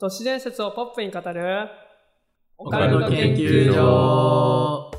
[0.00, 1.68] 都市伝説をポップに語る
[2.56, 4.90] オオカルト研究所。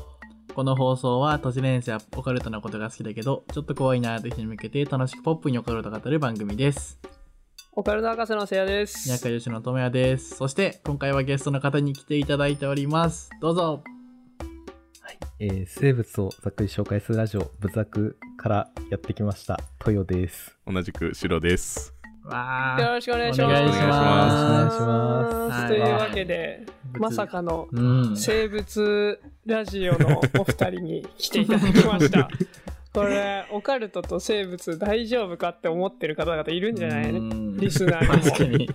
[0.54, 7.00] この放送は都市伝説やオカルトなことが好きだけどちょっと怖いなーという人に向けて楽しくポップにオカルトを語る番組です。
[7.72, 9.08] オカルト博士のせいやです。
[9.08, 10.36] 宮川吉野智也です。
[10.36, 13.28] そして今回はゲストの方に来ていただいております。
[13.40, 13.82] どうぞ。
[15.00, 20.56] はい、えー生物をざっくり紹介するラジオ、ブザクからやってきました、トヨです。
[20.64, 22.01] 同じく白です。
[22.24, 22.82] わー。
[22.82, 23.52] よろしくお願いします。
[23.52, 24.36] お願いします。
[24.36, 25.68] お願いします。
[25.68, 26.66] というわけで
[26.98, 27.80] まさかのう
[28.12, 28.16] ん。
[28.16, 32.28] 生物ラジオのお二人に来ていただきました。
[32.92, 37.10] これオカルトと生物大丈夫かって思ってる方々いるんじゃない？
[37.10, 37.56] うん。
[37.56, 38.06] リスナーに。
[38.08, 38.68] も確かに。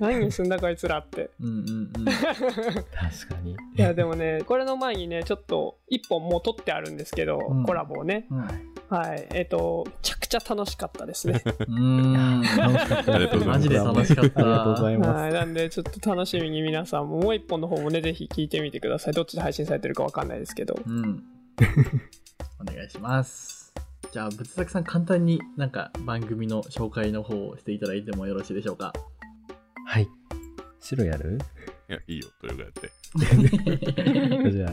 [0.00, 1.30] 何すんだこいつらって。
[1.40, 2.04] うんうんうん。
[2.04, 3.52] 確かに。
[3.52, 7.62] いやでもねこれの前にねちょっと一本もう撮ってあるんですけど、うん。
[7.64, 8.26] コラボをね。
[8.28, 8.40] うん。
[8.88, 9.28] はい。
[9.32, 9.92] えっ、とめ
[10.30, 15.10] ちゃくちゃ楽しかったですね うん楽しかったありがとうございますマジで楽しかったありがとうございます。
[15.10, 21.22] はいなんでちょっと楽しみに皆さんももう一本の方もねぜひ聞いてみてくださいどっちで配信されてるかわかんないですけどうん。
[22.60, 23.72] お願いします。
[24.12, 28.92] じゃあ、仏作さん、簡単になんか番組の紹介の方をしていただいてもよろしいでしょうか？
[29.86, 30.08] はい。
[30.80, 31.38] 白やる？
[31.90, 32.90] いや、いいよ、どれがやって。
[34.52, 34.70] じゃあ、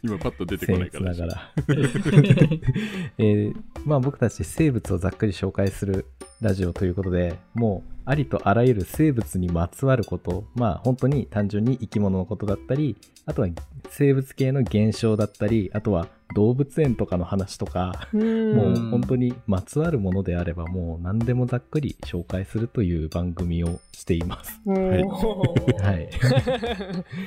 [0.00, 1.10] 今パッと出てこ僭ないから。
[1.10, 1.52] 越ながら。
[3.18, 6.06] えーまあ僕たち生物をざっくり紹介する
[6.40, 13.48] ラジオということで、もうありとあらゆる生物にまつわること、まあ本当に単純に生き物のことだったり、あとは
[13.90, 24.60] 生物系の現象だったり、あとは動物園とかの話とか、うんもう本当にまつわるものであればもう何でもざっくり紹介するという番組をしています。
[24.66, 26.10] おーはい。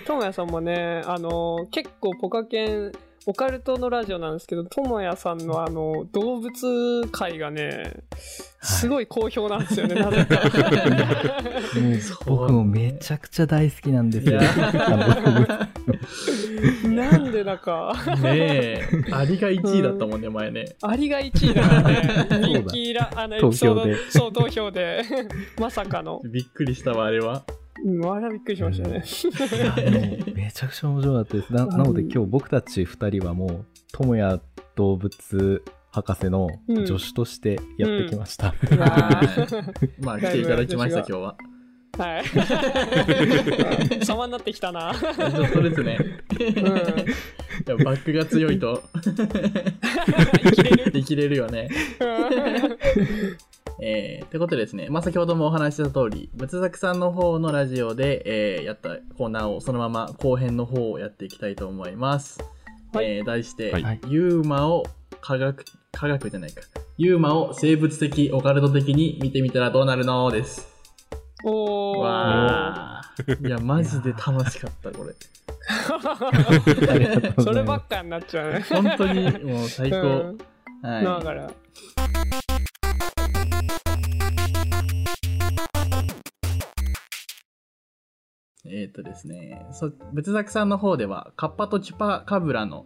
[0.05, 2.91] ともやさんもねあの結構ポカケン
[3.27, 8.03] オカルトのラジオなんですけどともやさんのあの動物界がね
[8.65, 10.35] すごい好評なんですよね、なぜか。
[10.45, 10.49] も
[11.93, 14.39] う僕もめちゃくちゃ大好きなんですよ。
[16.89, 17.93] なんでだか。
[18.21, 20.75] ねえ、アリが1位だったもんね、前ね。
[20.81, 22.09] アリが1位だからね。
[22.17, 22.47] そうだ。
[22.47, 23.95] 人気ラあのエピソード投票で。
[24.09, 25.03] そう投票で。
[25.59, 27.43] まさかの、びっくりしたわ、あれは。
[27.83, 31.53] うん、あれはびっくりしましたね、いやもう めちゃくちゃ面白かったです。
[31.53, 34.41] ななので今日僕たち2人はもう、友也
[34.75, 36.49] 動物博士の
[36.85, 38.47] 助手としてやってきました。
[38.47, 39.73] うわー
[40.05, 41.37] まあ、来ていただきました、今日は。
[41.97, 42.25] はい。
[44.05, 44.93] 様になってきたな。
[44.93, 45.97] ちょっとですね。
[46.39, 46.43] う
[47.73, 47.83] ん。
[47.83, 48.83] バックが強いと。
[49.01, 51.69] 生きれる生きれるよね。
[53.81, 62.39] えー、ってことでですね、まあ、先ほどもお話しした通り、仏作さんの方のラジオで、えーやったコーナーをそのまま後編の方をやっていきたいと思います。
[62.93, 64.83] はいえー題して、はいユーマを
[65.19, 66.61] 科学、科学じゃないか。
[66.97, 70.67] ユーマを生物的、オカルト的に見てみたらどうなるのです。
[71.43, 73.47] おーわー。
[73.47, 75.13] いや、マジで楽しかった、これ。
[77.43, 78.65] そればっかになっちゃうね。
[78.69, 79.97] 本当にもう最高。
[79.97, 80.37] うん
[80.83, 81.51] だはから。
[88.77, 92.85] えっ、とですね、そ仏作さんの方では、カッパとチュパカブラの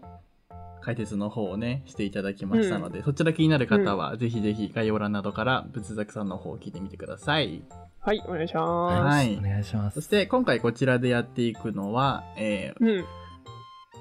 [0.82, 7.64] 解説の方をね、していただきましたので、そちら気になる方は、ぜひぜひ概要欄などから仏作さんの方を聞いてみてください。
[8.02, 8.62] はい、お願いしま
[9.04, 9.96] はいお願いします。
[9.96, 12.84] そして、今回こちらでやっていくのは、えーす。
[12.84, 13.06] うん。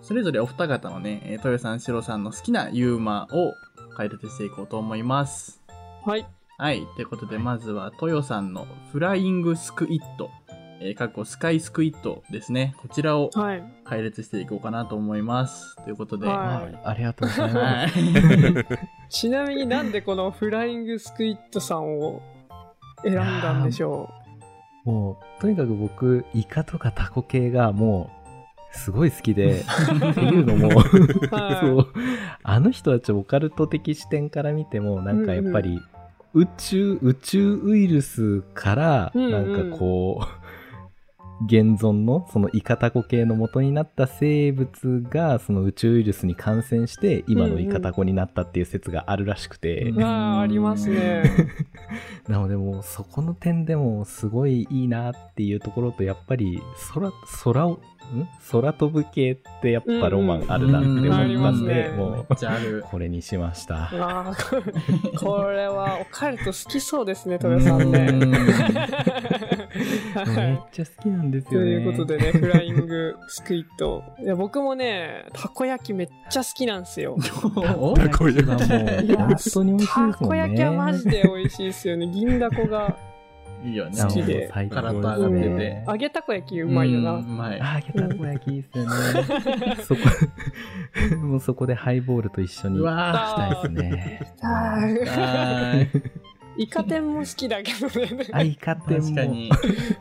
[0.02, 3.54] それぞれお二方のね、えー豊さん、シロさんの好きなユーマを
[3.96, 5.62] 解説していこうと思います。
[6.04, 6.26] はい。
[6.58, 6.86] はい。
[6.96, 10.30] ということで、まずは、豊さんのフライングスクイット、
[10.80, 12.74] えー、かっこスカイスクイットですね。
[12.80, 13.64] こちらをはい。
[13.84, 15.74] 解説していこうかなと思います。
[15.82, 17.90] ということで、ははいありがとうございまはい。
[19.10, 22.22] ちなみになんでこのフライングスクイットさんを
[23.02, 24.08] 選んだんでしょ
[24.84, 24.88] す。
[24.88, 28.10] もう、とにかく僕、イカとかタコ系がも
[28.72, 29.62] う、すごい好きで、
[30.10, 30.68] っていうのも、
[31.30, 31.88] はいそう、
[32.44, 35.80] あの人たちオカルト的視点から見ても、なんかやっぱり、
[36.34, 40.37] 宇宙、宇宙ウイルスから、うんうんなんかこう、
[41.46, 50.04] 現存のそのイカタコ系の元になった生物がその宇宙ウイルスに感染して今のイカタコになったっていう説があるらしくて、うんう。
[50.04, 51.22] わあ、ありますね。
[52.28, 56.60] なのでもうそこの点でもすごいいいなっていうところとやっぱり
[56.92, 57.12] 空
[57.44, 57.80] 空を
[58.16, 58.28] ん？
[58.50, 62.26] 空飛ぶ系ってやっぱロマンあるなって思ったんで、うんうんありますねもう。
[62.82, 63.84] これにしました。
[63.92, 64.72] あー
[65.18, 68.12] これはオカルト好きそうですね、豊さんね。
[68.12, 68.26] め
[70.54, 71.70] っちゃ好きなんですとよね。
[71.70, 74.02] いうことでね、フライングスクイット。
[74.20, 77.16] いや僕もね、たこ焼きめっちゃ好きなんですよ。
[77.78, 77.94] お？
[77.94, 78.60] たこ焼きがも
[79.02, 79.84] ういや本当に美味しいですもんね。
[79.86, 82.06] たこ焼きはマジで美味しいですよね。
[82.08, 82.96] 銀だこが
[83.64, 84.00] いいよね。
[84.00, 87.12] 好きで最高カラッと揚がってて揚げたこ焼きうまいよな。
[87.12, 87.60] うんうまい。
[87.60, 89.74] あ揚げたこ焼きいいっすよね。
[89.82, 90.00] そこ、
[91.26, 94.20] もうそこでハイボールと一緒にうしわたいですね。
[94.40, 96.00] はい
[96.60, 98.26] イカ天も好きだけどね。
[98.32, 99.04] あ、イカ天も。
[99.04, 99.50] 確かに。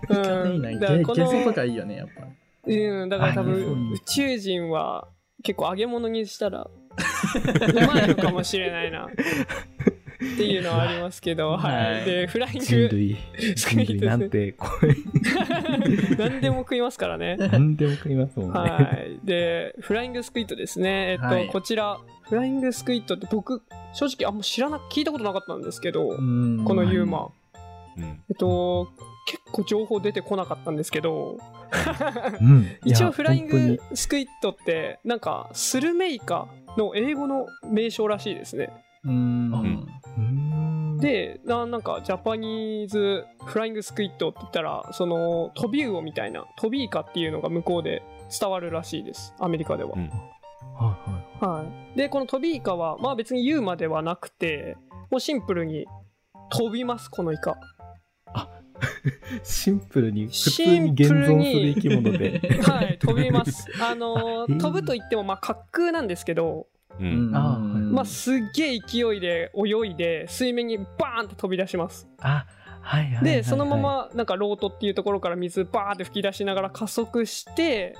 [0.09, 0.71] うんいいな。
[0.79, 2.27] だからこゲゲソとのかいいよね、やっぱ。
[2.65, 5.07] うん、だから多分宇宙人は
[5.43, 9.07] 結構揚げ物にしたら うまいのかもしれないな
[10.17, 12.05] っていうのはありますけど、ははいい。
[12.05, 13.17] で、フライング人類、
[13.55, 14.67] 人類なんて、こ
[16.17, 17.37] 何でも食いますからね。
[17.37, 18.59] れ、なんでも食いますもんね。
[18.59, 19.19] はい。
[19.23, 21.11] で、フライングスクイットですね。
[21.11, 23.61] えっと、はいこちら、フライングスクイットって僕、
[23.93, 27.29] 正直あんま知らな、聞いたことなかったんですけど、うんこのユーマ。
[27.97, 28.03] うん。
[28.03, 28.89] えっと、
[29.27, 31.37] 結構情報出てこなかったんですけど、
[32.41, 36.47] うん 一応フライン本グスクイットって、なんか、スルメイカ
[36.77, 38.69] の英語の名称らしいですね。
[40.99, 41.81] でななん。
[41.81, 48.01] かジャパニーズフライングスクイットって言ったらそのトビウオみたいなトビイカっていうのが向こうで
[48.39, 49.33] 伝わるらしいです。
[49.39, 50.09] アメリカでは、うん。
[50.09, 50.09] は
[51.39, 51.63] いはいは
[51.95, 54.75] い、でこのトビイカはまあ別にユーマではなくて
[55.09, 55.85] もうシンプルに
[56.49, 57.57] 飛びますこのイカ。
[59.43, 60.91] シンプルに普通シンに。
[60.91, 62.61] 現プルに存する生き物で。
[62.61, 63.67] はい飛びます。
[63.81, 64.59] あのえー。
[64.59, 66.67] 飛ぶと言ってもまあ滑空なんですけど、
[66.99, 72.45] まあすっげえ勢いで泳いで水面にバーンって飛び出しますあ、
[72.81, 73.23] はいはいはいはい。
[73.23, 77.95] でそのま、まなんかロートっていうところから水バーって吹き出しながら加速して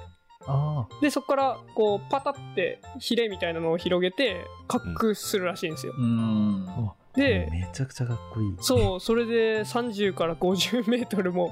[0.48, 6.66] あでそこからこうパタってヒレみたいなのを広げて滑空するらしいんですよ、うん。
[6.68, 6.94] あ。
[7.16, 8.56] でめちゃくちゃかっこいい。
[8.62, 11.52] そうそれで30から50メートルも、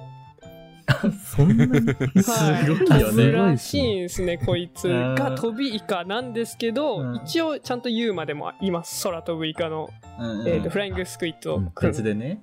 [1.36, 1.72] そんなに？
[1.72, 6.34] はい、すごいしいんですねこいつうんが飛びイカなん。
[6.34, 9.90] ですけど、うん一応ちゃんと言うまでもいます空飛ぶイカの、
[10.20, 10.48] うん。
[10.48, 12.42] えー、とフライングスクイットうんくん別でね。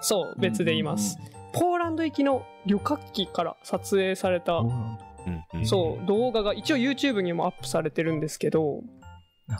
[0.00, 1.18] そう別でいます、
[1.52, 5.04] ポーランド行きの旅客機から撮影されたそうなんだ
[5.54, 5.66] うんうん。
[5.66, 8.82] そう動画が一応 YouTube にもアップされてるんですけど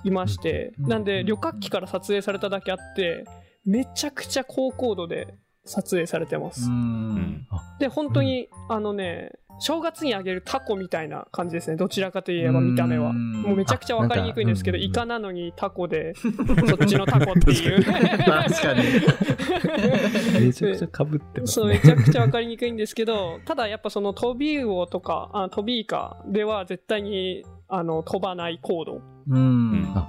[0.04, 0.72] いまして。
[0.78, 0.88] うん。
[0.88, 3.24] なんで旅客機から撮影されただけあって
[3.64, 5.34] めちゃくちゃ高高度で
[5.64, 7.46] 撮影されてまうすん。
[7.78, 11.76] で本当にあのね正月にあげるタコみたいな感じですね。
[11.76, 13.10] どちらかといえば見た目は。
[13.10, 13.32] うん。
[13.42, 17.84] もうめちゃくちゃ分かりにくいんですけどイカなのにタコでそっちのタコっていう。
[17.84, 18.82] 確かに。
[20.46, 21.80] めちゃくちゃかぶってますそうめね。
[21.80, 29.92] ちゃくちゃ分かりにくいんですけどただやっぱそのトビウオとかあトビイカでは絶対にあの飛ばない高度うん。
[29.94, 30.08] あ。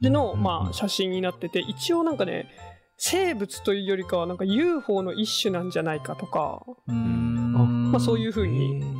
[0.00, 0.42] での、うん。
[0.42, 2.48] まあ、写真になってて一応なんかね
[3.04, 7.90] 生物というよりかはなんか UFO の一種なんじゃないかとかうん。
[7.90, 8.96] まあそういう風へにー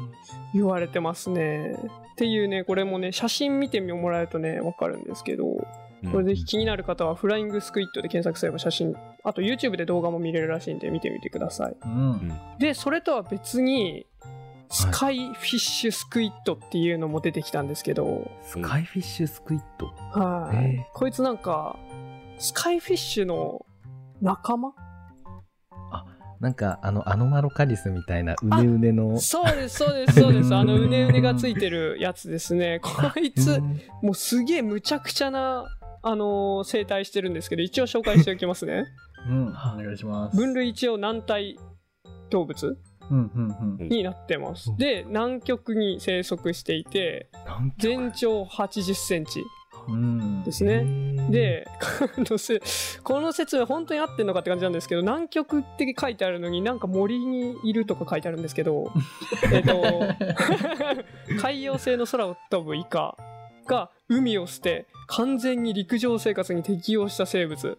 [0.55, 1.77] 言われてますね。
[2.13, 5.45] っていうねこれもね写真見てもらえるとね分かるんですけど
[6.11, 11.77] これぜひ気になる方はフライングスクイットで検索すれば写真あと YouTube で動画も見れるらしいんで見てみてください。
[11.81, 12.33] うん。
[12.59, 14.05] でそれとは別に
[14.69, 19.87] スカイフィッシュスクイットっていうのも出てきたんですけど、スカイフィッシュスクイット。
[20.19, 21.77] はい、へこいつなんか
[22.39, 23.65] スカイフィッシュの
[24.23, 24.73] 仲間？
[26.41, 29.21] なんか、あの、アノマロカリスみたいな、うねうねの。
[29.21, 32.91] そうですそうですそうです あのうねうねがついてるやつですね こ
[33.21, 35.65] いつうんもうすげえむちゃくちゃな
[36.03, 38.87] あのー生態してるんですけど一応紹介しておきますね
[39.31, 39.49] うん。
[39.51, 40.37] お願いします。
[40.37, 41.57] 分類一応軟体
[42.31, 42.77] 動物？
[43.11, 43.89] うんうんうん。
[43.89, 49.47] になってますうんで南極に生息していてなんか全長80センチうん。
[50.45, 50.85] ですね。
[51.31, 51.67] で
[53.03, 58.93] この説明本当に合ってんのかって感じなんですけど南極って書いてあるのになんか森にいるとか書いてあるんですけど
[59.53, 59.83] えっと
[61.41, 63.17] 海洋性の空を飛ぶイカ
[63.67, 67.79] が海を捨て完全に陸上生活に適応した生物。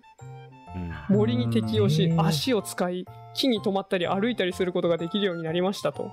[0.75, 2.21] うん森に適応しうん。
[2.21, 6.11] 足を使い木に止まったり歩いたりすることができるようになりましたと。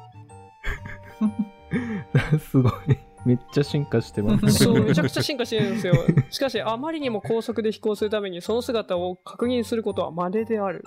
[2.50, 2.72] すごい。
[3.24, 4.52] めっちゃ進化してますね。
[4.52, 5.94] そう めちゃくちゃ進化してるんですよ
[6.30, 10.84] しかしあまりにも高速で飛行するためにその姿を確認することは稀である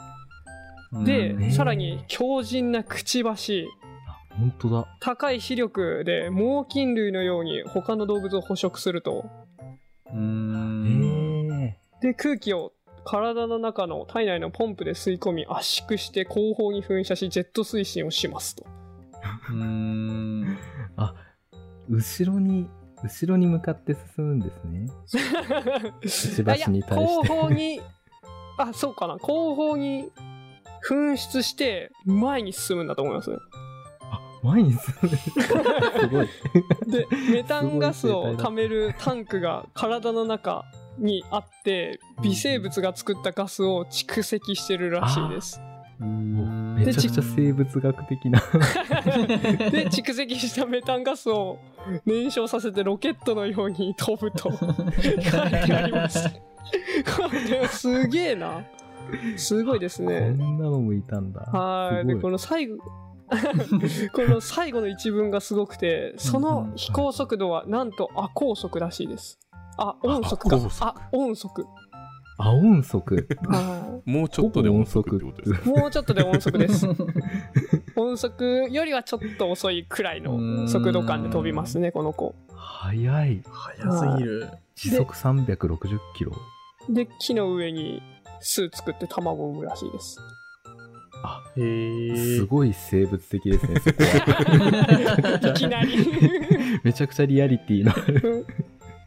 [1.05, 3.67] で、うんさらに強靭なくちばし
[4.37, 4.87] 本当だ。
[4.99, 9.25] 高い視力で猛禽類のように他の動物を捕食すると
[10.07, 11.51] うへん。
[11.63, 11.77] え。
[12.01, 12.73] で空気を
[13.05, 18.65] 体の中の体内のポンプで吸い込み圧縮して後方に噴射しジェット推進をしますと
[19.49, 20.57] うん。
[20.97, 21.13] あ、
[21.89, 22.67] 後ろに、
[23.03, 24.87] 後ろに向かって進むんですね。
[26.01, 27.81] くちばしに対して 後方に
[28.57, 30.11] あそうかな後方に
[30.87, 33.31] 噴出して前に進むんだと思います
[34.01, 35.09] あ、前に進む。
[35.99, 36.29] すごい。
[36.87, 40.65] でメタンガスを貯めるタンクが体の中
[40.97, 45.72] にあって微生物が作ったガスを蓄積してるらしいですうん
[46.03, 48.39] めちゃくちゃ生物学的な。
[49.71, 51.59] で蓄積したメタンガスを
[52.05, 56.29] 燃焼させてロケットのように飛ぶと書いてあります。
[57.17, 58.63] これはすげえな。
[59.35, 60.29] すごいですこね。
[60.29, 61.41] んなのもいたんだ。
[61.41, 62.07] はい。
[62.07, 62.77] で、この最後、
[64.13, 69.39] この最後の一文がすごくて、その飛行速度はなんと亜高速らしいです。
[69.77, 71.65] あ、音速かあ、音速。
[72.37, 73.27] あ、音速。
[73.47, 75.69] はもうちょっとで音速ってことです。
[75.69, 76.87] もうちょっとで音速です。
[77.95, 82.35] 音速よりはちょっと遅いくらいの速度感で飛びますね、この子。
[82.55, 83.43] 速い。
[83.49, 84.49] 早すぎる。
[84.75, 86.33] 時速360キロ。
[86.89, 88.01] で、木の上に
[88.39, 90.19] 巣作って卵を産むらしいです。
[91.23, 92.17] あ、へえ。
[92.17, 95.39] すごい生物的ですね、そこは。
[95.49, 95.95] いきなり。
[96.83, 98.45] めちゃくちゃリアリティのある。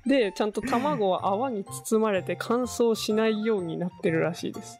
[0.06, 4.78] で、ちゃんと卵は泡に包まれて乾燥しないようになってるらしいです。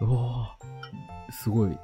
[0.00, 1.78] うわーすごい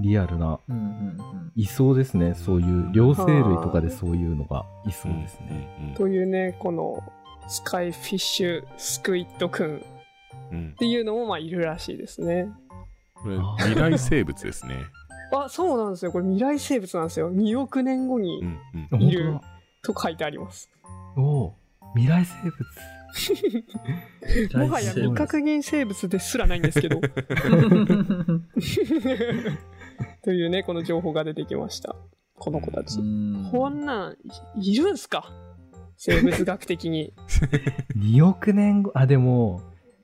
[0.00, 0.60] リアルな。
[0.68, 1.52] うんうんうん。
[1.56, 2.34] いそうですね。
[2.34, 5.76] そういう、両生類とかでそういうのがいそうですね。
[5.80, 7.02] うんうんというね、この
[7.48, 9.80] スカイフィッシュスクイットくんっ
[10.52, 12.48] うんていうのもまあいるらしいですね。
[13.14, 14.76] これ未来生物ですね。
[15.34, 16.12] あ、そうなんですよ。
[16.12, 17.32] これ未来生物なんですよ。
[17.32, 18.40] 2億年後に
[18.98, 19.38] いる
[19.82, 20.70] 当と書いてあります。
[21.16, 21.59] だおお
[21.94, 22.54] 未来生物。
[24.68, 27.00] もはや未確認生物ですらないんですけど。
[30.22, 31.96] というね、この情報が出てきました。
[32.36, 32.98] この子たち。
[33.50, 34.16] こんなん
[34.60, 35.30] いいるんすか？
[35.96, 37.12] 生物学的に。
[37.98, 39.60] 2億年後、あ、でも、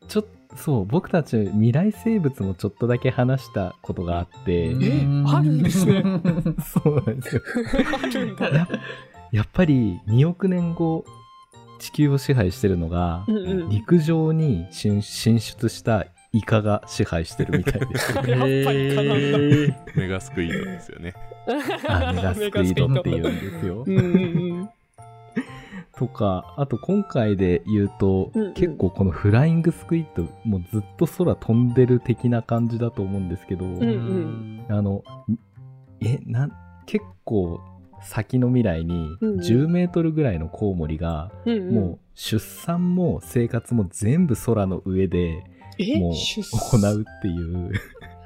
[0.09, 6.03] ちょっと、そう、僕たち未来生物もちょっとだけ話したことがあって、えあるんですね
[6.63, 7.43] そうなんですよ。
[8.03, 8.49] あるんだ。
[8.51, 8.69] や
[9.33, 11.05] やっぱり2億年後、
[11.79, 13.69] 地球を支配してるのが、うんうん。
[13.71, 18.13] 陸上に進進出したイカが支配してるみたいです。
[18.17, 19.79] やっぱりかなんだ。
[19.95, 21.15] メガスクイードですよね。
[21.89, 23.91] あメガスクイドっていうんですよ う。
[23.91, 24.69] んうんうん。
[25.97, 35.03] とか、あと今回で言うと、うんうん結構このフライングスクイッド、もうずっと空飛んでる的な感じだと思うんですけど、んうんあの、
[36.01, 36.53] え、なん、
[36.85, 37.61] 結構
[38.03, 41.31] 先の未来にうんうん10メートルぐらいのコウモリが。
[41.47, 45.45] もう出産も生活も全部空の上で
[45.79, 45.99] え？
[45.99, 47.73] もう出行うっていう、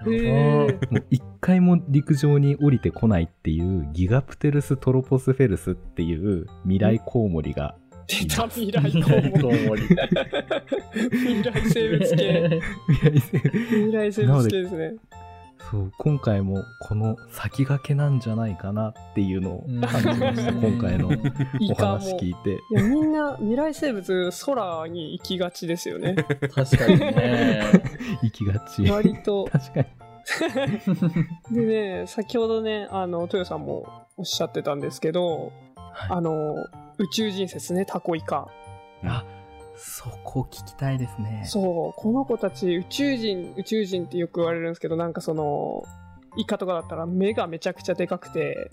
[0.62, 0.79] もう
[1.11, 7.75] 一回も陸上に降りてこないっていうギガプテルストロポスフェルスっていう未来コウモリが、
[8.07, 9.83] 出た未来コウモリ。
[10.93, 12.61] 未来生物系。
[12.89, 14.95] 未来生未来生物系ですね。
[15.71, 21.11] そう今回もこの先駆けなんじゃないかなっていうのを感じました、うん今回のお。
[21.75, 26.17] 話聞いていやみんな未来生物空に行きがちですよね。
[26.55, 27.62] 確かにね。
[28.23, 29.49] 行きがち割と。
[29.53, 36.55] 確かにでね、先ほどね、あの、豊さんもおっしゃってたんですけど、はいあの、
[36.99, 38.49] 宇宙人説ね、タコイカ。
[39.05, 39.25] あ
[39.83, 41.43] そこ聞きたいですね。
[41.47, 45.83] そう、この子たち宇宙人、宇宙人ってよく言われるんですけど、なんかその、
[46.37, 48.71] イカとかだったら目がめちゃくちゃでかくて、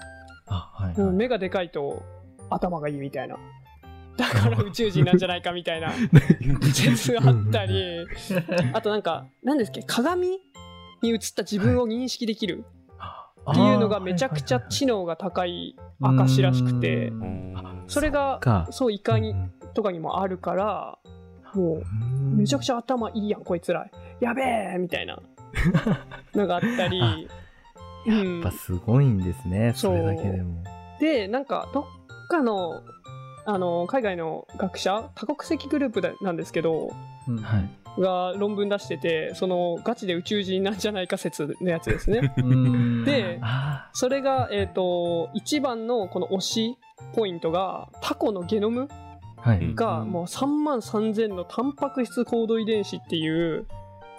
[0.47, 2.03] あはい、うんはい目がでかいと
[2.49, 3.37] 頭がいいみたいな。
[4.17, 5.93] だから宇宙人なんじゃないかみたいな。
[6.73, 8.05] 説が あったり、
[8.73, 10.39] あとなんか、何ですっけ、鏡
[11.01, 12.65] に映った自分を認識できる
[13.49, 17.07] っていうのがめちゃくちゃ知能が高い証らしくて。
[17.07, 18.67] う、んそれがか。
[18.71, 20.97] そうイカにうんとかにもあるから、
[21.53, 21.79] もうう
[22.35, 22.37] ん。
[22.37, 23.85] めちゃくちゃ頭いいやんこいつら。
[24.19, 25.19] やべえみたいな
[26.33, 26.99] のがあったり、
[28.07, 30.63] うやんっぱすごいんですね、それだけでも。
[30.99, 31.85] でなんかどっ
[32.27, 32.81] かの
[33.45, 36.91] あの海外の学者多国籍グループでなんですけど
[37.27, 37.37] うん。
[37.37, 37.69] はい。
[38.01, 42.33] が論文出しててそのガチで宇宙人なんじゃないか説のやつですね。
[42.37, 43.05] うん。
[43.05, 46.77] であそれが、えー、と一番のこの推し
[47.13, 48.87] ポイントがタコのゲノム
[49.75, 53.65] がもう3万3000のタンパク質コード遺伝子っていう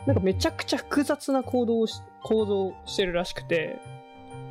[0.07, 3.79] なんかめちゃくちゃ複雑な構造をし構造をしてるらしくて。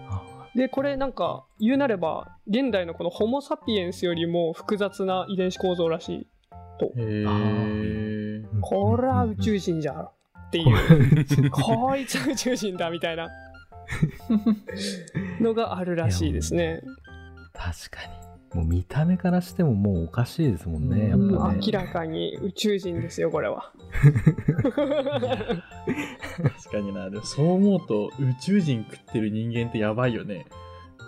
[0.10, 0.24] あ
[0.56, 6.28] でこれなんか言うなれば現代のこのホモ・サピエンスよりも複雑な遺伝子構造らしい
[6.86, 8.46] へえ。
[8.62, 10.12] これは宇宙人じゃんっ
[10.52, 13.28] ていう人こいつ宇宙人だみたいな
[15.42, 16.82] のがあるらしいですね。
[17.54, 18.18] 確かに。
[18.54, 21.60] もう見た目からしてももうおかしいですもんね、やっうんぱね。
[21.66, 23.72] 明らかに宇宙人ですよこれは。
[24.64, 24.82] 確
[26.72, 27.10] かにな。
[27.10, 30.46] でもそう思うと、宇宙人食ってる人間ってやばいよね。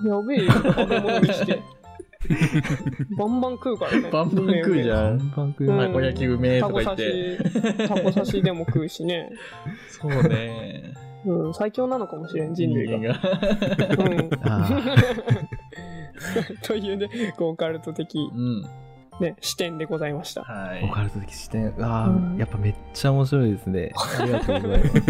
[0.06, 1.62] やべえよ食べ物にして。
[3.18, 4.02] バンバン食うからね。
[4.12, 5.20] バンバン食うじゃん。
[5.20, 7.38] バンバン食いうたこ焼きうめえとか言って。
[7.38, 7.44] し、
[7.88, 9.32] タコ刺しでも食うしね。
[9.90, 10.94] そうね。
[11.26, 12.98] うん、最強なのかもしれん、人類が。
[12.98, 13.08] うん
[14.44, 14.70] あ
[16.64, 17.08] というね、
[17.40, 18.64] オカルト的、うん。
[19.22, 20.44] ね、視点でございました。
[20.44, 20.84] はい。
[20.84, 24.98] オカルト的視点ああ、うんやっぱめっちゃ面白いですねありがとうございます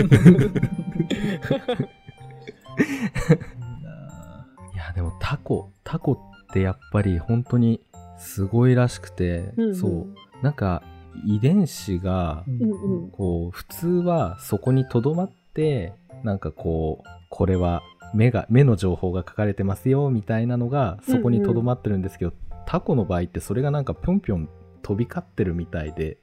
[4.73, 6.21] いやでもタコタコって
[6.55, 7.81] やっぱり本当に
[8.17, 10.07] すごいらしくて、うんうんそう
[10.43, 10.81] なんか
[11.25, 13.11] 遺伝子がうんうんうん。
[13.11, 17.81] こう普通はそこにとどまってなんかこうこれは
[18.13, 22.33] 目が目の情報が書かれてますよみたいなのがそこにとどまってるんですけど、
[22.65, 24.49] タコの場合ってそれがなんかぴょんぴょん
[24.81, 26.17] 飛び交ってるみたいで。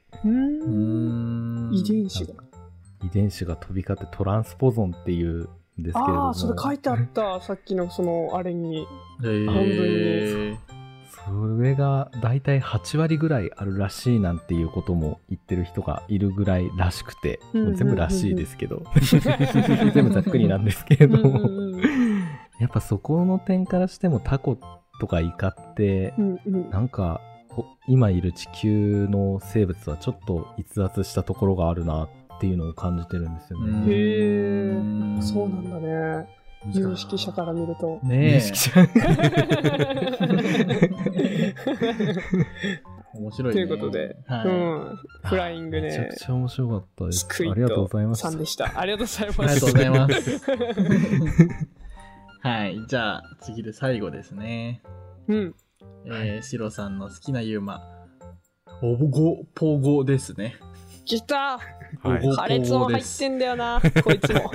[1.71, 2.33] 遺伝子が。
[3.03, 5.49] 遺伝子が飛び交ってトランスポゾンっていうん
[5.83, 6.27] ですけれども。
[6.27, 8.87] ああ、それ書いてあった、さっきのその、あれに。
[9.23, 10.57] へー。
[11.27, 18.83] それが大体8割ぐらいあるらしいなんていうことも言ってる人がいるぐらいらしくて、全部らしいですけど。
[19.93, 21.79] 全部ざっくりなんですけれども、
[22.59, 24.57] やっぱそこの点からしてもタコ
[24.99, 26.69] とかイカってうんうん。
[26.69, 33.93] なんかほ今いる地球の生物はちょっと逸脱したところがあるなっていうのを感じてるんですようんね。
[33.93, 34.79] へう
[35.19, 36.27] んそうなんだね。
[36.73, 37.99] 有識者から見ると。
[38.03, 38.81] ねえ有識者
[43.13, 43.67] 面白いね。
[43.67, 44.47] ということで、はい。
[44.47, 44.99] うん。
[45.23, 46.15] フライングめちゃねく。
[46.17, 47.19] ちゃ面白かったです。
[47.19, 48.39] スクイありがとうございットましたさん。
[48.39, 48.79] でした。
[48.79, 49.41] ありがとうございます。
[49.41, 50.41] ありがとうございます。
[52.47, 52.85] はい。
[52.87, 54.81] じゃあ、次で最後ですね。
[55.27, 55.55] うん。
[56.05, 57.81] えー、シロさんの好きなユーマ、
[58.81, 60.55] オゴポゴですね。
[61.07, 61.59] 来た
[62.03, 64.51] はいお破裂音入ってんだよな、こいつも。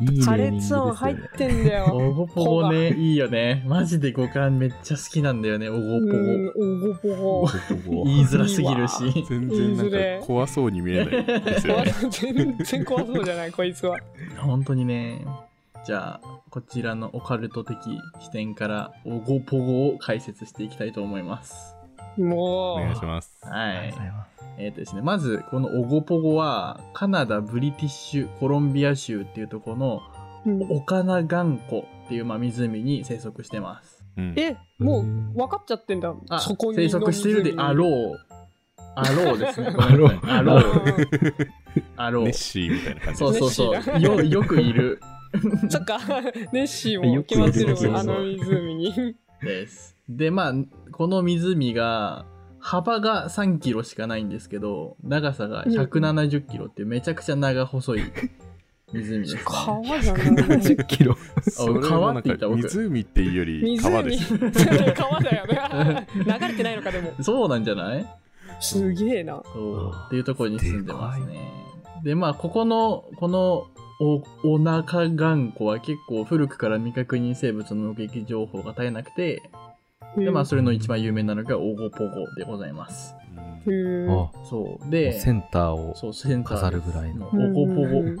[0.00, 1.22] いい破裂音入っね。
[1.36, 1.84] てんだよ。
[1.86, 3.64] オゴポゴね、いいよね。
[3.66, 7.40] マジで五感めっちゃ好きなんだよね、オゴポうん、おごぽご。
[7.40, 8.04] ゴ。
[8.04, 9.24] 言いづらすぎるし。
[9.28, 11.24] 全然なんか怖そうに見えない。
[12.10, 13.98] 全然怖そうじゃない、こいつは。
[14.38, 15.24] 本当にね。
[15.86, 17.76] じゃあ、こちらのオカルト的
[18.20, 21.74] 視点から、オゴポゴを解説していきたいと思います。
[22.18, 22.80] もう。
[22.80, 23.38] お願いします。
[23.42, 24.33] はありがとういございます。
[24.58, 30.02] えーとですね、まず、このオゴポゴは、カナダ・ブリティッシュ・コロンビア州っていうところの、
[30.46, 34.04] うんオカナガン湖っていう、まあ、湖に生息してます。
[34.16, 35.02] うんえ、もう
[35.34, 36.14] 分かっちゃってんだ。
[36.28, 38.34] あ、そこに生息してるであろう。
[38.94, 39.74] あろうですね。
[39.76, 40.62] あろうあろう。
[41.96, 42.32] あろうネッ。
[42.32, 45.00] シーみたいな感じそうそうそうよ、よくいる
[45.68, 45.98] そっか、
[46.52, 49.16] ネッシーも決まってるもん、あの湖に。
[49.42, 49.96] です。
[50.08, 50.54] で、まあ、
[50.92, 52.24] この湖が、
[52.66, 58.02] 幅が3キロしかないんですけど、長さが170キロってめちゃくちゃ長細い
[58.90, 59.40] 湖ですね。
[59.44, 60.26] 川じゃない。
[60.28, 61.14] 70キロ。
[61.82, 64.38] 川って言った僕湖っていうより川湖です。
[64.96, 66.06] 川だよね。
[66.16, 67.12] 流れてないのか、でも。
[67.20, 68.06] そうなんじゃない？
[68.60, 69.42] すげえな。
[69.52, 71.52] そうっていうところに住んでますね。
[72.02, 73.66] で、まあ、ここの、この
[74.00, 79.42] お、お腹頑固は結構古くから未確認生物の目撃情報が絶えなくて、
[80.16, 83.14] で、まあ、それの一番有名なのがオゴポゴでございます。
[83.36, 84.90] あ、そう。
[84.90, 85.94] で、センターを。
[85.96, 88.00] そう、センター飾るぐらいのオゴポゴ。
[88.00, 88.16] うん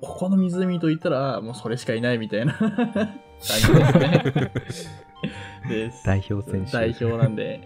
[0.00, 4.52] ここの湖といったら、もうそれしかいないみたいな 感じですね。
[5.68, 6.04] です。
[6.04, 6.72] 代表選手。
[6.72, 7.60] 代表なんで。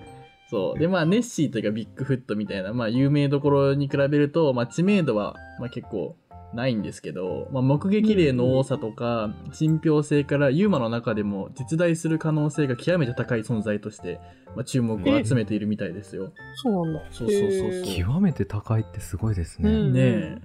[0.51, 0.79] そう。
[0.79, 6.17] で、まあ、ネッシーというかビッグフットみたいな、まあ、有名どころに比べると、まあ、知名度は、まあ、結構
[6.53, 14.21] ないんですけど、まあ、目撃例の多さとか、信憑性から、ユーマの中でも実在する可能性が極めて高い存在として、
[14.57, 16.33] まあ、注目を集めているみたいですよ。
[16.57, 17.01] そうなんだ。
[17.13, 19.71] そうそうそうそう極めて高いってすごいですね。
[19.71, 20.39] うんねえ。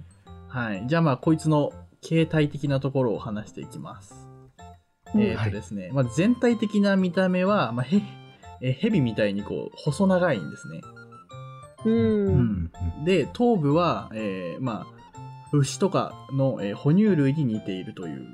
[0.48, 0.84] はい。
[0.86, 4.14] じゃあ、まあ、こいつの形態的なところを話していきます。
[5.14, 8.02] うんえっ、とですね、まあ、全体的な見た目は、まあ、へ、
[8.60, 10.80] え蛇みたいにこう、細長いんですね。
[11.84, 11.90] う。
[11.90, 12.70] うんん。
[13.04, 14.95] で、頭部は、えーまあ、
[15.52, 18.26] 牛とかの、えー哺乳類に似ているという。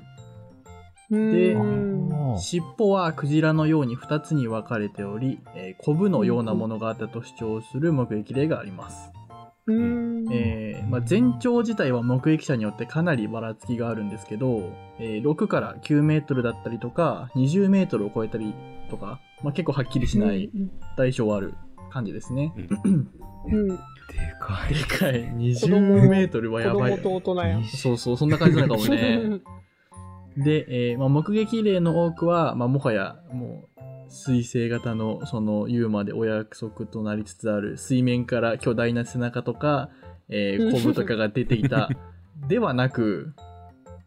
[1.09, 1.55] で
[2.39, 9.11] 尻尾はクジラのように2つに分かれており、えー、コブのようなものがあったと主張する目撃例があります。
[9.65, 18.53] うんえーまあ、全長自体は目撃者によってかなりばらつきがあるんですけど、えー6から9メートルだったりとか20メートルを超えたり
[18.89, 20.49] とか、まあ、結構はっきりしない
[20.97, 21.53] 対象はある
[21.91, 22.53] 感じですね。
[23.47, 23.67] うん。
[23.67, 23.75] で
[24.39, 24.73] かい。
[24.73, 27.03] でかい子供20メートルは子やばい供。
[27.03, 27.63] と大人や。
[27.63, 29.41] そうそうそんな感じなのかもね。
[30.37, 39.89] で、えーまあ、目撃例の多くは、まあ、もはやもう水星型のそのユーマでお約束となりつつある水面から巨大な背中とか、
[40.29, 41.89] えー、コブとかが出ていた
[42.47, 43.33] ではなく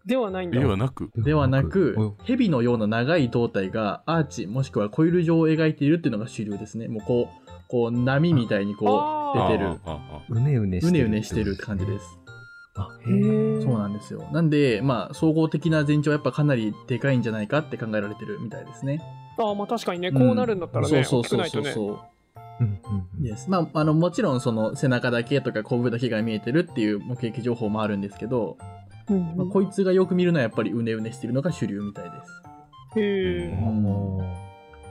[0.05, 0.61] ではないんだ。
[0.61, 9.79] ではなく、ではなくお蛇のような長い胴体がアーチもしくはコイル状を描いているっていうのが主流ですねもうこうこう波みたいにこう出てる
[10.29, 11.07] うねうねしてる。
[11.07, 12.19] うねうねしてるって感じです
[12.77, 14.29] あ、へーそうなんですよ。
[14.33, 19.01] なんで、まあ、総合的な全長はやっぱかなりでかいんじゃないかって考えられてるみたいですね。
[19.39, 21.65] ああ、まあ確かにね、こうなるんだったらね、そうそう大きくないとね。
[21.65, 22.17] そうそうそう。
[22.59, 23.51] うんうんうんです。
[23.51, 28.57] まあ、あの、もちろんその背中だけとか後部だけが見えてるっていう目撃情報もあるんですけど、
[29.09, 33.01] うんまあ、こいつがよく見るのはやっぱりうねうねしてるのが主流みたいです。
[33.01, 34.46] へえ。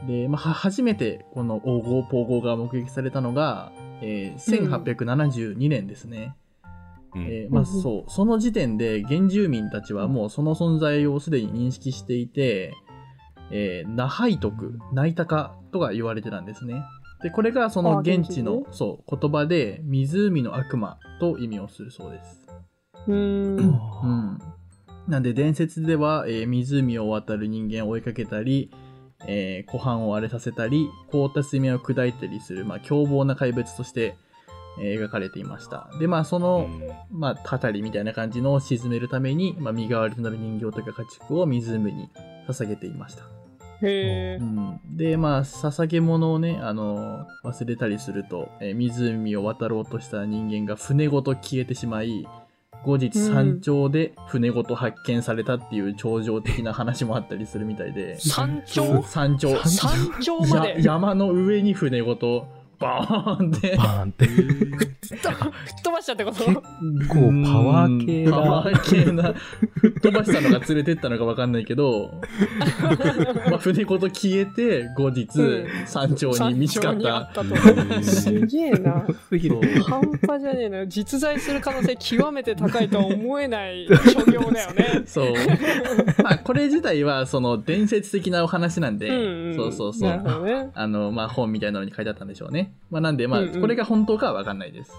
[0.07, 6.35] で、まあ、は初めてこの黄金ポーゴが目撃されたのが、えー1872年ですね。
[7.13, 12.73] うんえーまあ、そうその時点で原住民たちはもうその存在をすでに認識していて、
[13.51, 16.83] えーナハイトク、ナイタカとか言われてたんですね。
[17.23, 22.47] で、これがそのあ現地のそう言葉で湖の悪魔と意味をするそうです。
[23.07, 23.57] うーん。
[23.57, 24.39] うん、
[25.07, 28.69] なんで伝説では、えー湖を渡る人間を追いかけたり、
[29.27, 34.17] えー湖畔を荒れさせたり凍った水面を砕いたりする、まあ、凶暴な怪物として、
[34.79, 35.89] えー描かれていました。
[35.99, 36.67] でまあその、
[37.11, 42.09] まあ、語りみたいな感じのを鎮めるために、まあ、身代わりとなる人形とか家畜を湖に
[42.47, 43.23] 捧げていました、
[43.81, 44.43] へえう。
[44.43, 52.27] ん、でまあ捧げ物をねあの忘れたりすると、えー湖を渡ろうとした人間が船ごと消えてしまい
[52.85, 58.17] 後日山頂で船ごと発見されたっていう超常的な話もあったりするみたいで。
[58.19, 59.03] 山頂？
[59.03, 59.57] 山頂。
[59.65, 60.69] 山頂まで？
[60.75, 62.47] や山の上に船ごと
[62.79, 65.19] バーンってバーンって吹っ
[65.83, 66.45] 飛ばしたってこと？
[66.45, 66.53] 結
[67.09, 69.33] 構パワー系うんパワなー系な
[69.75, 72.11] 吹っ飛ばしたのが連れてったのか分かんないけど
[73.49, 78.03] まあ船ごと消えて後日うん山頂に見つかっ山頂にあった。
[78.03, 79.05] すげえな。
[79.87, 80.87] 半端じゃねえな。
[80.87, 85.03] 実在する可能性極めて高いとは思えない所業だよね。
[85.05, 85.33] そう
[86.23, 89.55] まあこれ自体はその伝説的なお話なんで、うんうん。
[89.55, 90.69] そうそうそうね。
[90.73, 94.93] あのまあ本みたいなのに書いてあったんでしょうね、まあ、なんでまあこれが本当かは分かんないです。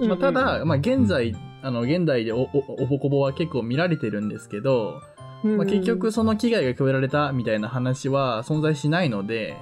[0.00, 5.00] まあ、ただ、まあ、現在、あの現代でおおおぼこぼは結構見られてるんですけど、
[5.42, 9.56] うん、まあ、結局その危害が加えられたみたいな話は存在しないので、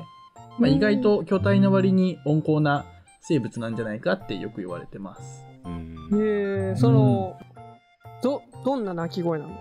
[0.58, 2.84] まあ、意外と巨体の割に温厚な
[3.20, 5.44] 生物なんじゃないかってよく言われてます。
[5.64, 6.20] うん。
[6.20, 7.38] へえ、その、
[8.22, 9.56] ど、どんな鳴き声なの？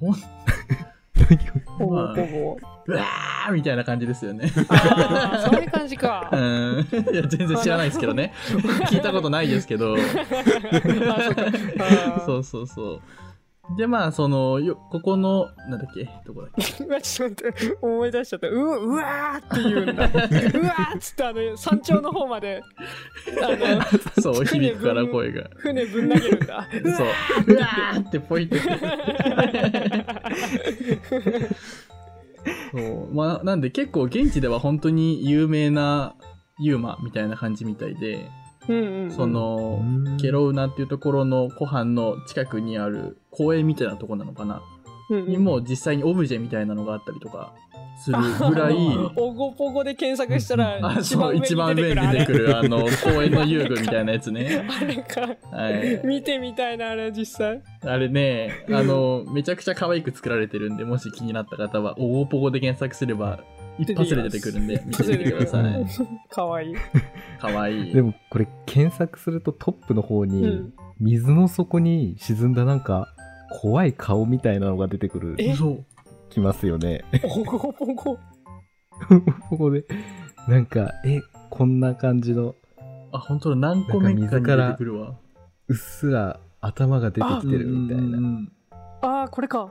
[0.00, 0.14] どん。
[1.78, 2.73] ほぼまあほぼ。
[2.86, 4.50] うわーみたいな感じですよね。
[4.68, 6.28] ああ、そういう感じか。
[6.32, 6.36] う。
[6.36, 6.86] ん。
[7.12, 8.32] いや、全然知らないですけどね。
[8.88, 9.94] 聞いたことないですけど。
[9.94, 11.42] あそうか。
[11.42, 11.46] あ
[12.20, 13.00] ーそうそうそう。
[13.78, 16.06] で、まあ、その、よここの、なんだっけ？
[16.26, 16.84] どこだっけ？
[16.84, 18.48] うわ、ちょっと待って、思い出しちゃった。
[18.48, 20.04] ううわーって言うんだ。
[20.04, 22.60] うわーっつって、あの、山頂の方まで、
[23.42, 23.82] あの、
[24.20, 25.48] そう、響くから声が。
[25.56, 26.68] 船ぶん投げるんだ。
[26.70, 27.06] そう。
[27.54, 28.60] うわーってポイって。
[32.72, 33.14] そう。
[33.14, 36.14] まあ、なんで結構現地では本当に有名な
[36.58, 38.30] ユーマみたいな感じみたいで、
[38.68, 39.10] うんうんうん。
[39.10, 39.82] その、
[40.20, 44.62] ケロウナっていうところの湖畔の近くにある公園みたいなとこなのかな、
[45.10, 47.52] にも実際にオブジェみたいなのがあったりとか
[48.02, 48.18] する
[48.50, 48.74] ぐらい、
[49.16, 54.66] おごぽごで検索したら、あ、そう、一番上に出てくる、あの、公園の遊具みたいなやつね。
[54.68, 55.20] あれか。
[55.56, 56.00] はい。
[56.04, 57.62] 見てみたいな、あれ、実際。
[57.82, 63.40] あれね、あの、めちゃくちゃ可愛く作られてるんで、もし気になった方は、おごぽごで検索すれば、
[63.78, 65.86] 一発で出てくるんで、見てみてください。
[66.30, 66.74] かわいい。
[67.40, 67.92] かわいい。
[67.92, 70.72] でもこれ検索するとトップの方うにん。
[71.00, 73.14] 水の底に沈んだなんか
[73.60, 75.54] 怖い顔みたいなのが出てくるえ？
[75.54, 75.84] そう。
[76.30, 77.04] きますよね。
[77.22, 77.94] おごぽご。
[79.50, 79.84] ここで
[80.48, 82.54] なんかえこんな感じの
[83.12, 84.40] あ、本当だ、何個目かに出て
[84.76, 85.14] くるわ。
[85.68, 88.52] うっすら頭が出てきてるみたいなん
[89.02, 89.70] ああ、これか。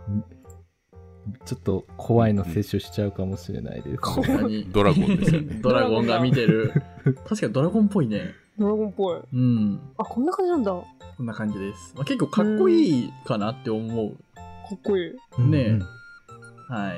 [1.46, 3.98] ちょっと怖いの摂取しちゃうかもしれないです。
[3.98, 4.66] 確かに。
[4.72, 5.60] ドラゴンですよね。
[5.62, 6.72] ドラゴンが見てる。
[7.28, 8.34] 確かにドラゴンっぽいね。
[8.58, 9.20] ドラゴンっぽい。
[9.34, 9.80] うん。
[9.98, 10.72] あ、こんな感じなんだ。
[10.72, 10.86] か
[11.18, 11.94] こんな感じです。
[11.96, 14.18] まあ、結構かっこいいかなって思う。
[14.76, 15.16] っこいい。
[15.40, 15.86] うんねえうん
[16.70, 16.94] は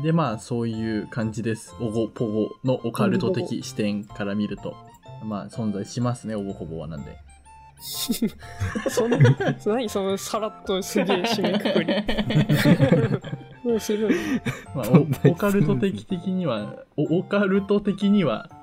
[0.00, 0.02] い。
[0.04, 1.74] で、まあ、そういう感じです。
[1.80, 4.76] オゴポゴのオカルト的視点から見ると。
[5.24, 7.16] まあ、存在しますね、オゴポゴはなんで。
[8.88, 9.18] その、
[9.66, 13.72] 何そのさらっとすげえ締めくくり。
[13.72, 14.14] うんすごい。
[14.74, 18.55] まあ、オカルト的的には、おオカルト的には、うん。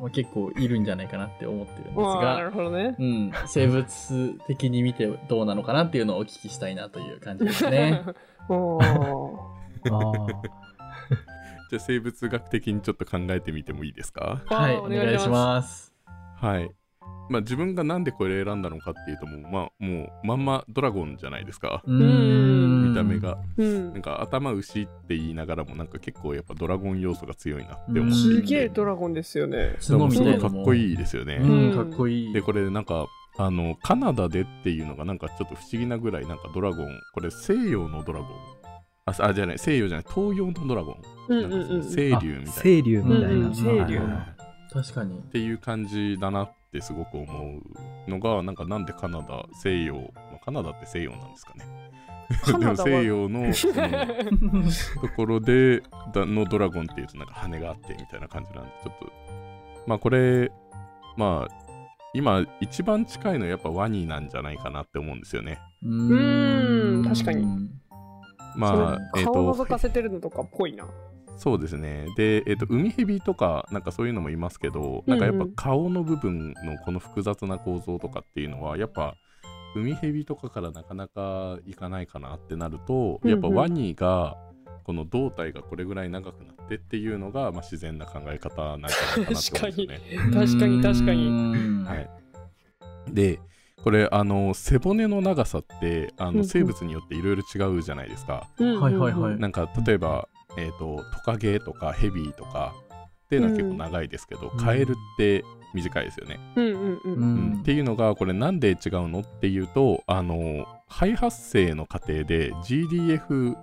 [0.00, 2.96] まあ、結構いるんじゃないかなって思ってるんですああ、なるが、ほどね。
[2.98, 8.02] うん、生物的に見てどうなのかなっていうのをお聞きしたいなという感じですね。
[8.48, 9.38] おー
[9.92, 10.26] あ
[11.70, 14.42] じゃあ生物学的にちょっと考えてみてもいいですか？
[14.46, 15.92] はい、お願いします。
[16.36, 16.70] はい。
[17.30, 21.82] まあ自分がなんでこれ選んだのかっていうともう、まあもうまんまドラゴンじゃないですか。
[21.84, 23.18] うーん見た目。
[23.18, 23.38] が。
[23.56, 24.02] うんなん。
[24.02, 28.16] か頭牛って言いながらもなんか結構やっぱドラゴン要素が強いなって思うんって。
[28.16, 29.76] すげえドラゴンですよね。
[29.80, 31.36] すごいかっこいいですよね。
[31.36, 32.32] うん、かっこいい。
[32.32, 33.06] でこれなんか
[33.36, 38.28] あのカナダでっていうのがなんかちょっと不思議なぐらいなんかドラゴンこれ西洋のドラゴン
[39.06, 40.96] ああじゃない西洋じゃない東洋のドラゴン
[41.28, 44.04] うんうんうん清流みたいな清流みたいな。
[44.04, 44.43] うんうん
[44.74, 45.22] 確かにっ。
[45.22, 47.60] ていう感じだなってすごく思
[48.06, 50.02] うのがなんかなんでカナダ西洋、ま
[50.34, 51.64] あカナダって西洋なんですかね
[52.42, 53.74] カナダは でも西洋のその
[55.08, 55.80] ところで
[56.12, 59.12] だのドラゴンっていうとなんか羽があってみたいな感じなんでちょっと
[59.86, 60.50] まあこれ
[61.16, 61.54] まあ
[62.12, 67.44] 今一番近いのはやっぱワニなんじゃないかなって思うんですよねうーん確かに
[68.56, 70.86] まあえっ、それ顔覗かとせてるのとかっぽいな。
[71.36, 72.06] そうですね。
[72.16, 79.16] で、えっと海蛇とかなんかそういうのもいますけどなんかやっぱ顔の部分のこの複雑な構造とかっていうのはやっぱ
[79.74, 83.30] 海蛇とかからなかなかいかないかなってなると、うんうん。
[83.30, 84.36] やっぱワニが
[84.84, 90.00] この胴体がこれぐらい長くなってっていうのが、まあ、自然な考え方なんじゃないかなと思うんですよね。
[90.34, 90.82] 確かに。
[90.82, 91.84] 確かにに。
[91.86, 92.10] はい、
[93.08, 93.40] で
[93.82, 96.38] これあの背骨の長さってあうんうん。
[96.38, 98.48] の生物によっていろいろ違うじゃないですか。
[98.58, 98.80] うんうんうん。
[98.82, 99.40] はいはいはい。
[99.40, 102.74] なんか例えば、えー、とトカゲとかヘビとか
[103.26, 107.12] っていうのは結構長いですけど、うんカエルって短いですよね、うんうんうん。
[107.14, 107.24] う
[107.56, 113.56] んっていうのがこれなんで違うのっていうとあの肺発生の過程で GDF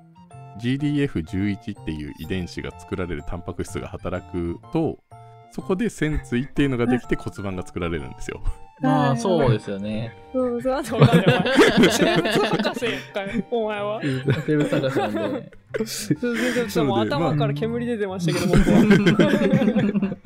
[0.59, 4.99] GDF11 っていう遺伝子が作られるタンパク質が働くと
[5.51, 8.41] そこで線椎っていうのができて骨盤が作られるんですよ。
[8.81, 10.13] まあそうですよね。
[10.33, 11.43] うん、そうなんでわかんない。
[11.77, 12.85] お前生物博士
[13.51, 14.01] お前は。
[14.45, 15.51] 生物探しなんで。
[15.85, 20.17] 全然ちょっともう頭から煙出てましたけど、僕は。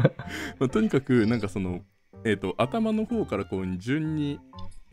[0.60, 1.82] まあとにかくなんかその、
[2.24, 4.40] えー、と頭の方からこう順に、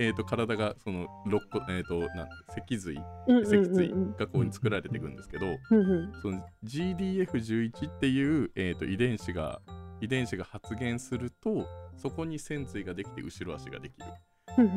[0.02, 4.16] えー、と体がその肋骨、えー、となん脊髄うんうん脊椎うん。
[4.16, 6.12] がこうに作られていくんですけど、うんうん。
[6.20, 9.60] その GDF11 っていう、えー、と遺伝子が
[10.00, 14.06] 遺伝子が発現するとそこに線椎ができて後ろ足ができる。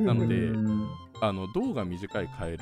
[0.06, 0.88] なのでうん
[1.22, 2.60] あの胴が短いカエル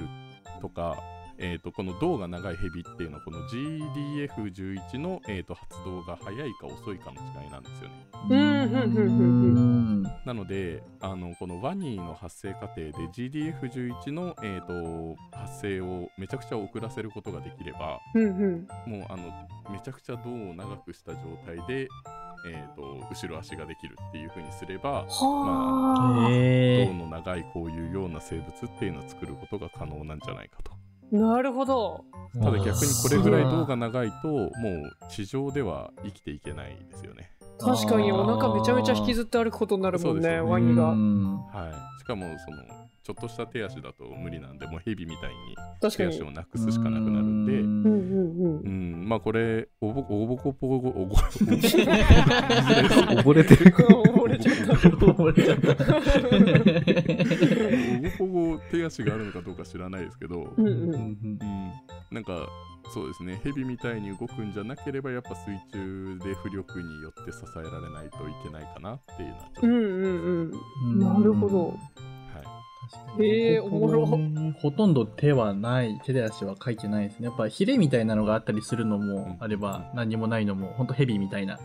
[0.61, 0.95] とか、
[1.37, 18.67] えー、とこの胴が長いヘビっていうのはこの GDF11 の、えー、と発動が早いか遅いかの違いなんですよねうんうんうんうんなのであのこのワニの発生過程で GDF11 の、えー、と発生をめちゃくちゃ遅らせることができればうんうん。
[18.85, 19.23] もうあの
[19.71, 21.87] めちゃくちゃ胴を長くした状態で、
[22.47, 26.29] えー、と後ろ足ができるっていう風にすればはあ。
[26.29, 30.82] へ胴の長いこういうような生物っていうのを作ることが可能なんじゃないかと。
[31.13, 32.05] なるほど。
[32.41, 34.51] ただ逆にこれぐらい胴動が長いともう
[35.11, 37.31] 地上では生きていけないですよね。
[37.59, 40.87] 確かにお腹めちゃめちゃ引きずって歩くことになるもんね、そうですよねワニが。
[40.87, 42.63] はい、しかもその
[43.03, 46.23] ちょっとした手足だと無理なんでもうヘビみたいに手足。
[46.23, 47.53] をなくすしかなくなるんで。
[47.53, 48.69] うんうんうんう。
[49.03, 51.15] ん、まあこれ、おぼおぼこぽこ、おぼ
[53.21, 53.75] 溺れてる。
[54.33, 54.73] れちゃった。
[54.73, 55.59] 溺れちゃっ
[58.17, 58.23] た。
[58.23, 60.69] おぼ手足があるのかどうか知らないですけど、うんう。
[60.69, 61.39] んうん、
[62.11, 62.47] なんか
[62.93, 63.95] そうですね、ヘビみた。
[63.95, 70.51] いに動くんじゃなければ、やっぱ水中で浮力によって支えられないといけないかなっていうのはちょっと、うんうん
[70.83, 70.99] うん。
[70.99, 71.77] なるほど。
[73.17, 77.27] へえおもろほとんど手はない、手で足は書いてないですね。
[77.27, 77.99] やっぱヒレみた。
[77.99, 78.51] いなのがあった。
[78.51, 81.39] りするのもあれば、何にもないのも、ほんとヘビみた。
[81.39, 81.57] いな、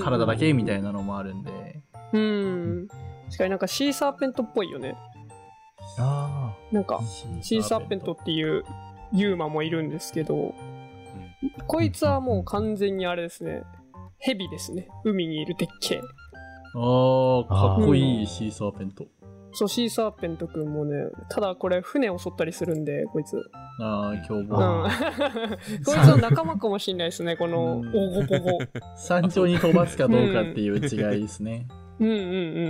[0.00, 0.74] 体だけみた。
[0.74, 1.71] いなのもあるんで。
[2.12, 2.88] うん。
[3.26, 4.94] 確かになんかシーサーペントっぽいよね。
[5.98, 7.00] あなんか、
[7.42, 8.64] シーサーペントっていう
[9.12, 10.54] ユーマもいるんですけど、
[11.66, 13.62] こいつはもう完全にあれですね。
[14.18, 14.88] ヘビですね。
[15.04, 16.00] 海にいるでっけえ。
[16.74, 19.06] あー、かっこいうんいシーサーペント。
[19.54, 23.36] そう、シーサーペントくんもね、ただこれ船を襲ったりするんで、こいつ。
[23.80, 24.48] あー、凶うん。
[24.48, 24.56] 暴。
[25.84, 28.58] こいつの仲間かもしんないですね、このうんオゴポゴ。
[28.96, 31.66] 山頂に飛ばすかどうかっていう違いですね。
[31.68, 32.14] うんうんう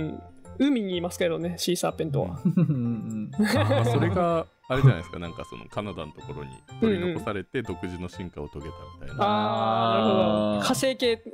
[0.03, 0.23] ん。
[0.59, 2.39] 海にいますけどね、シーサーペントは。
[2.45, 9.23] うんうんまあそれがあれじゃないですか、なんかそのカナダのところに取り残されて独自の進化を遂げたみたいな。
[9.25, 10.61] あー、なるほど。
[10.61, 11.21] 火星系。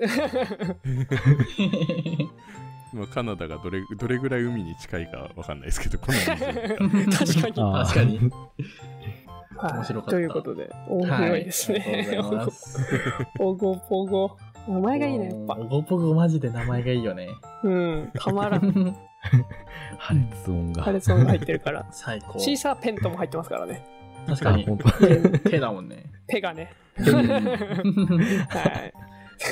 [2.92, 6.26] まあ、カナダがどれどれぐらい海に近いかわかんないですけど、この湖
[7.12, 7.56] か 確かに。
[7.56, 8.18] 確かに。
[9.58, 11.80] はい面白かったということで、面白いですね。
[11.80, 12.52] はいありがと
[14.68, 15.66] 名前がいいね、やっぱオ。
[15.66, 17.30] ゴポゴマジで名前がいいよね。
[17.64, 18.62] うん、たまらん。
[19.98, 20.84] 破裂音が。
[20.84, 21.86] 破裂音が入ってるから。
[21.92, 22.40] 最高。
[22.40, 23.86] シーサーペントも入ってますからね。
[24.28, 24.66] 確かに。
[24.66, 24.90] 本当
[25.50, 26.06] 手だもんね。
[26.28, 26.72] ペがね。
[26.98, 28.94] うんはい。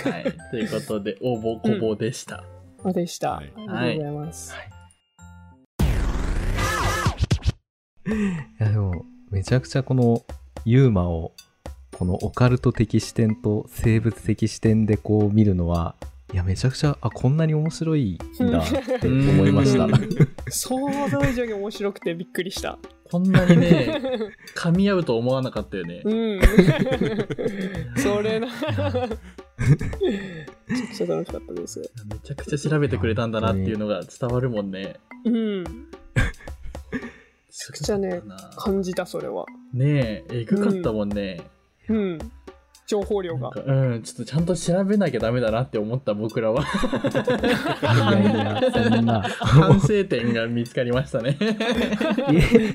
[0.03, 0.33] はい。
[0.51, 2.43] ということで、応募こぼでした。
[2.81, 3.31] そうでした。
[3.31, 4.55] はいありがとうございます。
[8.07, 10.21] いやでも、めちゃくちゃこの
[10.63, 11.33] ユーマを、
[11.97, 15.95] このオカルト的視点と生物的視点でこう見るのは、
[16.31, 19.91] いや、めちゃくちゃ、あ、こんなに面白いんだって思いましたうん。
[20.49, 20.77] 想
[21.09, 22.77] 像以上に面白くてびっくりした。
[23.09, 23.99] こんなにね、
[24.55, 26.03] 噛み合うと思わなかったよね。
[26.05, 26.39] うん。
[27.97, 28.47] それな。
[30.67, 31.79] めちゃくちゃ楽しかったです。
[31.79, 34.97] めちゃくちゃ調べてくれたんだなっていうのが伝わるもんね。
[35.25, 35.63] うん。
[35.63, 35.69] め
[37.49, 38.21] ちゃくちゃね
[38.55, 39.45] 感じた、それは。
[39.73, 41.39] ねえ、えぐかったもんね。
[41.39, 41.56] うん。
[42.87, 43.51] 情報量が。
[43.53, 46.63] うん、ちょっとちゃんと調べなきゃダメだなって思った僕らは。
[46.63, 46.65] い
[48.23, 49.21] やいや、そんな。
[49.21, 51.37] 反省点が見つかりましたね。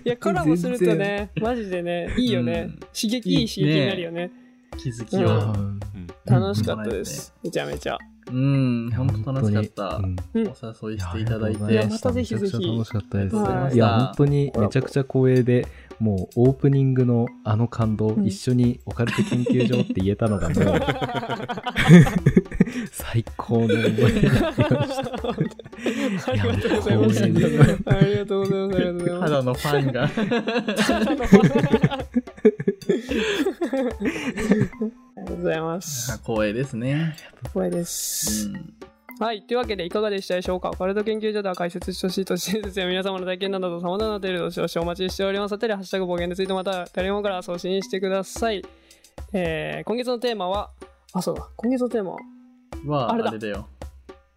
[0.05, 2.69] いや、コラボするとね、マジでね、いいよね。
[2.69, 4.31] うん刺激、いい刺激になるよね。
[4.77, 5.53] 気づきうを。
[5.53, 5.81] うん
[6.25, 7.35] 楽しかったです。
[7.43, 7.99] めちゃめちゃ。
[8.31, 9.97] うん、ほんと楽しかった。
[9.97, 11.89] うんうんお誘いしていただいやて。
[11.89, 13.37] またぜひぜひめちゃくちゃ楽しかったです。
[13.37, 15.67] はいいや、本当にめちゃくちゃ光栄で、
[16.03, 20.65] もうオープニングのあの感動、うん一緒にオカルト研究所って言えたのがもう
[22.91, 24.67] 最高の思い出になりまし
[25.01, 26.33] た。
[26.33, 27.23] ありがとうございます。
[27.23, 27.83] ありがとうございます。
[27.87, 28.59] ありがとうござい
[28.93, 29.21] ます。
[29.21, 30.03] ただのファンが。
[30.03, 30.27] あり
[35.17, 36.19] がとうございます。
[36.25, 37.15] 光栄ですね。
[37.45, 38.49] 光栄でうす。
[38.49, 38.75] ん。
[39.23, 39.43] はい。
[39.43, 40.71] というわけで、いかがでしたでしょうか？
[40.71, 45.57] オカルト研究所では解説してほしいとしてですや皆様の体験などと様々なテールどしどしお待ちしております。
[45.59, 48.65] テレハッシュタグ暴言についてまた誰もから送信してください。
[49.33, 50.71] えー、今月のテーマは、
[51.13, 51.49] あ、そうだ。
[51.55, 52.19] 今月のテーマは、
[52.85, 53.69] は、ああれだれだよ。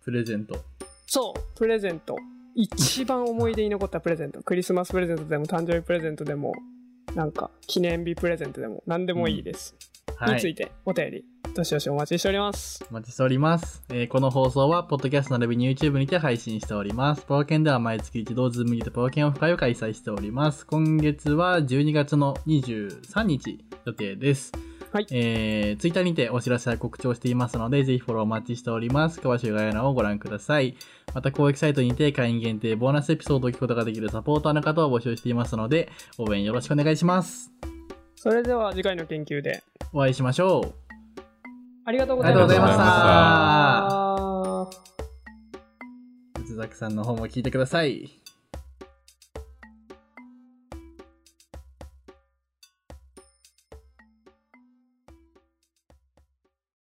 [0.04, 0.56] プレゼント。
[1.08, 2.16] そう、プレゼント。
[2.54, 4.42] 一番思い出に残ったプレゼント。
[4.46, 6.54] クリスマスプレゼントでも、誕生日プレゼントでも、
[7.16, 9.76] なんか、記念日プレゼントでも、何でもいいです。
[10.16, 10.36] はい。
[10.36, 12.86] について、お便り、どしどしお待ちしております。
[12.92, 13.82] お待ちしております。
[13.88, 17.22] えーこの放送は、ポッドキャスト並びに YouTube にて配信しております。
[17.22, 20.66] パワケンでは毎月一度、ズームにてパワケンオフ会を開催しております。
[20.66, 24.52] 今月は12月の23日予定です。
[24.92, 29.22] はいえー、ツイッターにてお知らせや告知をしていますので、ぜひフォローお待ちしております。
[29.22, 30.76] 詳しい概要欄をご覧ください。
[31.14, 37.50] また、公益サイトにて会員限定ボーナスエピソードを聞くことができるサポーターの方を募集していますので、応援よろしくお願いします。
[38.18, 39.64] それでは、次回の研究で、
[39.94, 40.85] お会いしましょう。
[41.88, 42.78] ありがとうごありがとうございまし。
[42.78, 42.86] た。
[46.40, 48.25] 松崎さんの方も聞いてください。